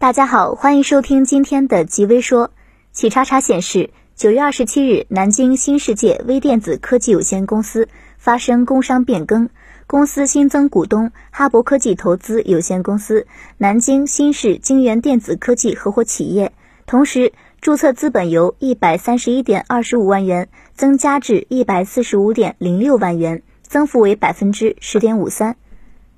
[0.00, 2.52] 大家好，欢迎收听今天的极微说。
[2.92, 9.50] 企查查显示，九月二十七日，南京新世界微电子科技有限公司发生工商变更，
[9.88, 13.26] 公司新增股东哈博科技投资有限公司、
[13.56, 16.52] 南京新世晶圆电子科技合伙企业，
[16.86, 25.56] 同时注册资本由一百三十一点二十五万元增加至一百四十五点零六万元，增幅为百分之十点五三。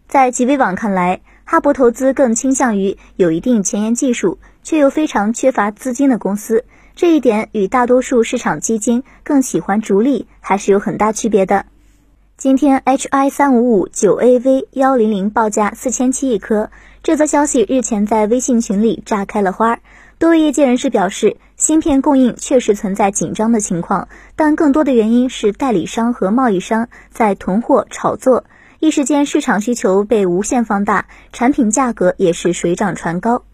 [0.07, 6.65] 在极微网看来，哈博投资更倾向于有一定前沿技术却又非常缺乏资金的公司，
[6.95, 11.67] 这一点与大多数市场基金更喜欢逐利还是有很大区别的。
[12.37, 16.71] 今天 H I 三五五九 A V 幺零零报价四千七一颗，
[17.03, 19.81] 这则消息日前在微信群里炸开了花。
[20.21, 24.07] 多位业界人士表示，芯片供应确实存在紧张的情况，
[24.37, 28.45] 但更多的原因是代理商和贸易商在囤货炒作。
[28.81, 33.45] 一时间，市场需求被无限放大，产品价格也是水涨船高。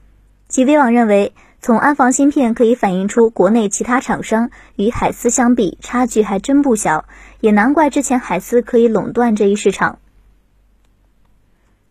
[0.46, 7.06] 极微网认为，从安防芯片可以反映出国内其他厂商与海思相比差距还真不小，
[7.40, 9.98] 也难怪之前海思可以垄断这一市场。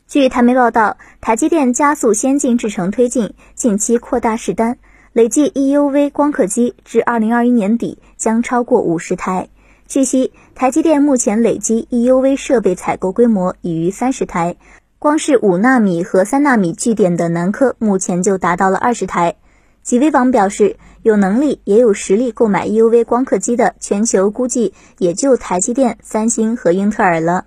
[0.08, 4.77] 据台媒报道，台积电加速先进制程推进，近期扩大试单，
[5.11, 9.49] 累计 EUV 光刻机至二零二一年底将超过五十台。
[9.88, 14.55] 据悉，台积电目前累计 EUV 设备采购规模已逾三十台，
[14.97, 19.36] 光是五纳米和三纳米据点的南科目前就达到了二十台。
[19.83, 27.45] 极微网表示，有能力也有实力购买 EUV 光刻机的，全球估计也就台积电、三星和英特尔了。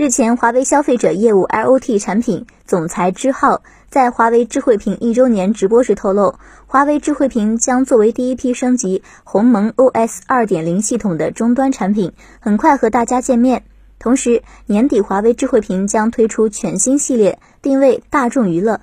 [0.00, 6.36] 日前，华为消费者业务 IoT 产品总裁支浩在华为智慧屏一周年直播时透露，
[6.68, 13.64] 华为智慧屏将作为第一批升级鸿蒙 OS 二点零系统的终端产品，很快和大家见面。
[13.98, 18.82] 同时，年底华为智慧屏将推出全新系列，定位大众娱乐。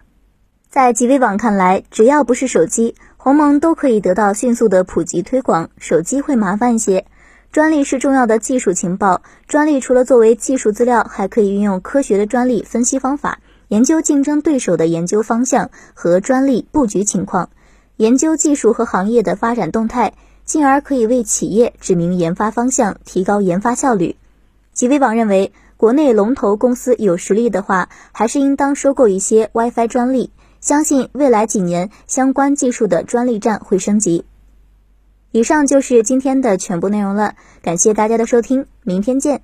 [0.70, 7.06] 在极微网看来，只要不是手机，鸿蒙都可以得到迅速的普及推广，手机会麻烦一些。
[7.56, 13.40] 专利是重要的技术情报，专利除了作为技术资料，还可以运用科学的专利分析方法，
[13.70, 17.50] 研究竞争对手的研究方向和专利布局情况，
[17.96, 20.12] 研究技术和行业的发展动态，
[20.44, 24.18] 进而可以为企业指明研发方向，提高研发效率。
[24.74, 30.30] 极微网认为，国内龙头公司有实力的话，还是应当收购一些 WiFi 专利，
[30.60, 34.26] 相信未来几年相关技术的专利战会升级。
[35.36, 39.42] 以上就是今天的全部内容了，感谢大家的收听，明天见。